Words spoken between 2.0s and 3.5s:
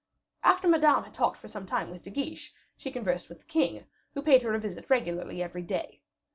De Guiche, she conversed with the